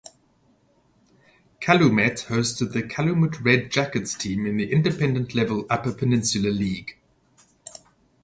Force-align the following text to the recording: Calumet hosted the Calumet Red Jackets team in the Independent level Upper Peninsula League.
Calumet 1.59 2.25
hosted 2.27 2.73
the 2.73 2.81
Calumet 2.81 3.39
Red 3.39 3.69
Jackets 3.69 4.15
team 4.15 4.47
in 4.47 4.57
the 4.57 4.71
Independent 4.73 5.35
level 5.35 5.67
Upper 5.69 5.93
Peninsula 5.93 6.47
League. 6.49 6.97